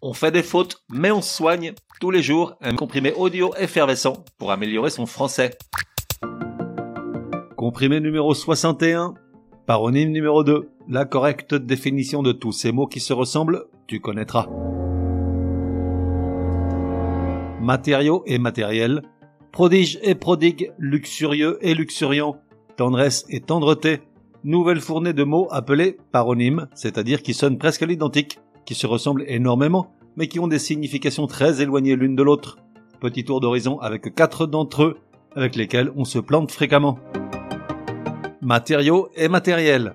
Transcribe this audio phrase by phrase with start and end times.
[0.00, 4.52] On fait des fautes, mais on soigne tous les jours un comprimé audio effervescent pour
[4.52, 5.58] améliorer son français.
[7.56, 9.14] Comprimé numéro 61,
[9.66, 10.70] paronyme numéro 2.
[10.88, 14.46] La correcte définition de tous ces mots qui se ressemblent, tu connaîtras.
[17.60, 19.02] Matériaux et matériel,
[19.50, 22.36] prodige et prodigue, luxurieux et luxuriant,
[22.76, 23.98] tendresse et tendreté,
[24.44, 28.38] nouvelle fournée de mots appelés paronymes, c'est-à-dire qui sonnent presque à l'identique,
[28.68, 32.58] qui se ressemblent énormément, mais qui ont des significations très éloignées l'une de l'autre.
[33.00, 34.98] Petit tour d'horizon avec quatre d'entre eux,
[35.34, 36.98] avec lesquels on se plante fréquemment.
[38.42, 39.94] Matériaux et matériel.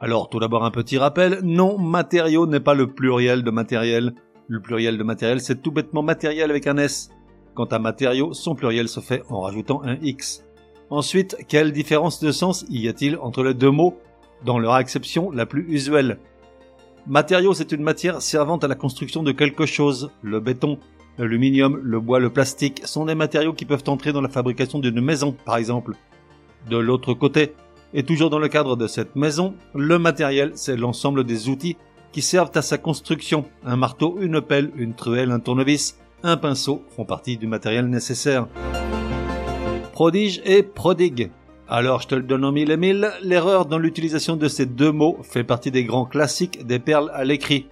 [0.00, 4.14] Alors tout d'abord un petit rappel, non, matériaux n'est pas le pluriel de matériel.
[4.48, 7.08] Le pluriel de matériel c'est tout bêtement matériel avec un S.
[7.54, 10.44] Quant à matériaux, son pluriel se fait en rajoutant un X.
[10.90, 13.96] Ensuite, quelle différence de sens y a-t-il entre les deux mots?
[14.44, 16.18] Dans leur acception la plus usuelle
[17.06, 20.10] Matériaux, c'est une matière servant à la construction de quelque chose.
[20.22, 20.78] Le béton,
[21.18, 25.00] l'aluminium, le bois, le plastique sont des matériaux qui peuvent entrer dans la fabrication d'une
[25.00, 25.94] maison, par exemple.
[26.70, 27.54] De l'autre côté,
[27.92, 31.76] et toujours dans le cadre de cette maison, le matériel, c'est l'ensemble des outils
[32.12, 33.44] qui servent à sa construction.
[33.64, 38.46] Un marteau, une pelle, une truelle, un tournevis, un pinceau font partie du matériel nécessaire
[39.92, 41.30] prodige et prodigue.
[41.74, 44.92] Alors je te le donne en mille et mille, l'erreur dans l'utilisation de ces deux
[44.92, 47.66] mots fait partie des grands classiques des perles à l'écrit.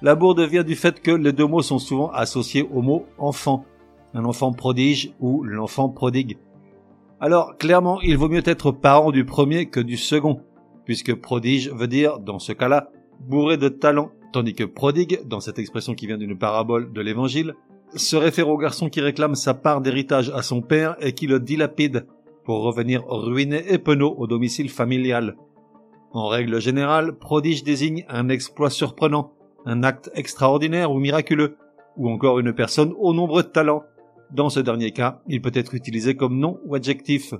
[0.00, 3.64] La bourde vient du fait que les deux mots sont souvent associés au mot enfant,
[4.14, 6.38] un enfant prodige ou l'enfant prodigue.
[7.18, 10.42] Alors clairement, il vaut mieux être parent du premier que du second,
[10.84, 12.90] puisque prodige veut dire, dans ce cas-là,
[13.26, 17.54] bourré de talent, tandis que prodigue, dans cette expression qui vient d'une parabole de l'évangile,
[17.96, 21.40] se réfère au garçon qui réclame sa part d'héritage à son père et qui le
[21.40, 22.06] dilapide
[22.44, 25.36] pour revenir ruiné et penaud au domicile familial.
[26.12, 29.32] En règle générale, prodige désigne un exploit surprenant,
[29.64, 31.56] un acte extraordinaire ou miraculeux,
[31.96, 33.84] ou encore une personne aux nombreux talents.
[34.30, 37.34] Dans ce dernier cas, il peut être utilisé comme nom ou adjectif.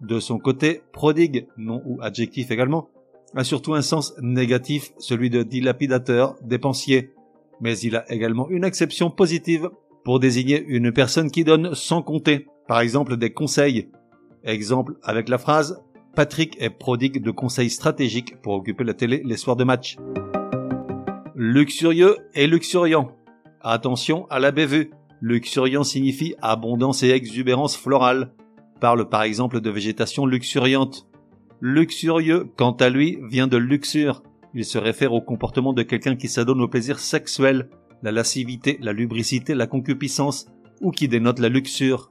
[0.00, 2.88] De son côté, prodigue, nom ou adjectif également,
[3.34, 7.12] a surtout un sens négatif, celui de dilapidateur, dépensier,
[7.60, 9.70] mais il a également une exception positive
[10.04, 13.88] pour désigner une personne qui donne sans compter, par exemple des conseils.
[14.46, 15.82] Exemple avec la phrase
[16.14, 19.96] Patrick est prodigue de conseils stratégiques pour occuper la télé les soirs de match.
[21.34, 23.10] Luxurieux et luxuriant.
[23.60, 24.92] Attention à la bévue.
[25.20, 28.30] Luxuriant signifie abondance et exubérance florale.
[28.80, 31.08] Parle par exemple de végétation luxuriante.
[31.60, 34.22] Luxurieux, quant à lui, vient de luxure,
[34.54, 37.68] il se réfère au comportement de quelqu'un qui s'adonne au plaisir sexuel,
[38.02, 40.46] la lascivité, la lubricité, la concupiscence,
[40.80, 42.10] ou qui dénote la luxure.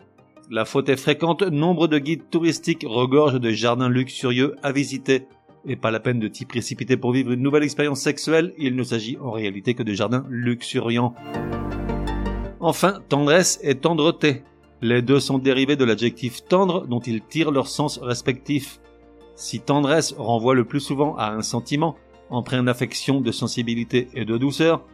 [0.52, 5.28] La faute est fréquente, nombre de guides touristiques regorgent de jardins luxurieux à visiter.
[5.66, 8.84] Et pas la peine de t'y précipiter pour vivre une nouvelle expérience sexuelle, il ne
[8.84, 11.16] s'agit en réalité que de jardins luxuriants.
[12.60, 14.44] Enfin, tendresse et tendreté.
[14.82, 18.80] Les deux sont dérivés de l'adjectif tendre dont ils tirent leur sens respectif.
[19.36, 21.96] Si tendresse renvoie le plus souvent à un sentiment,
[22.30, 24.86] empreint d'affection, de sensibilité et de douceur,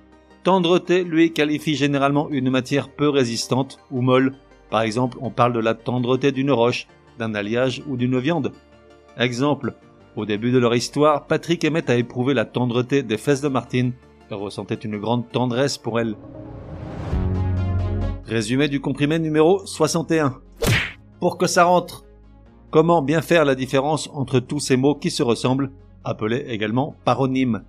[0.43, 4.33] tendreté lui qualifie généralement une matière peu résistante ou molle.
[4.71, 6.87] Par exemple, on parle de la tendreté d'une roche,
[7.19, 8.53] d'un alliage ou d'une viande.
[9.17, 9.75] Exemple,
[10.15, 13.91] au début de leur histoire, Patrick aimait à éprouver la tendreté des fesses de Martine
[14.31, 16.15] et ressentait une grande tendresse pour elle.
[18.25, 20.39] Résumé du comprimé numéro 61.
[21.19, 22.05] Pour que ça rentre.
[22.69, 25.71] Comment bien faire la différence entre tous ces mots qui se ressemblent
[26.05, 27.63] appelés également paronymes?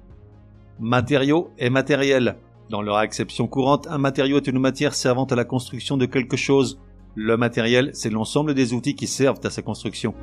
[0.79, 2.37] Matériaux et matériels.
[2.71, 6.37] Dans leur acception courante, un matériau est une matière servant à la construction de quelque
[6.37, 6.81] chose.
[7.15, 10.15] Le matériel, c'est l'ensemble des outils qui servent à sa construction.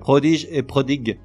[0.00, 1.18] Prodige et prodigue.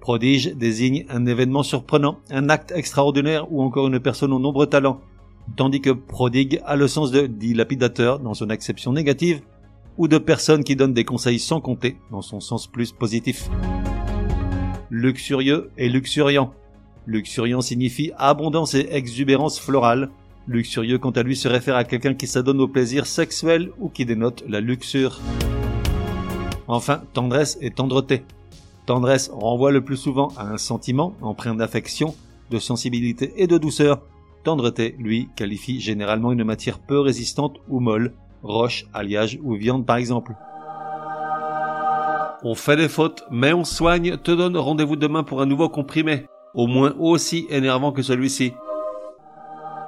[0.00, 5.00] Prodige désigne un événement surprenant, un acte extraordinaire ou encore une personne aux nombreux talents,
[5.56, 9.40] tandis que prodigue a le sens de dilapidateur dans son acception négative
[9.98, 13.48] ou de personne qui donne des conseils sans compter dans son sens plus positif
[14.90, 16.52] luxurieux et luxuriant.
[17.06, 20.10] Luxuriant signifie abondance et exubérance florale.
[20.48, 24.06] Luxurieux quant à lui se réfère à quelqu'un qui s'adonne au plaisir sexuel ou qui
[24.06, 25.20] dénote la luxure.
[26.68, 28.22] Enfin, tendresse et tendreté.
[28.86, 32.14] Tendresse renvoie le plus souvent à un sentiment empreint d'affection,
[32.50, 34.02] de sensibilité et de douceur.
[34.44, 38.12] Tendreté, lui, qualifie généralement une matière peu résistante ou molle,
[38.44, 40.34] roche, alliage ou viande par exemple.
[42.44, 46.26] On fait des fautes, mais on soigne, te donne rendez-vous demain pour un nouveau comprimé,
[46.54, 48.52] au moins aussi énervant que celui-ci.